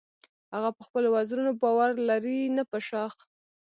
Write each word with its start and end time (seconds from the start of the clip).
هغه 0.53 0.69
په 0.77 0.81
خپلو 0.87 1.07
وزرونو 1.15 1.51
باور 1.61 1.89
لري 2.09 2.37
نه 2.57 2.63
په 2.69 2.77
شاخ. 2.87 3.13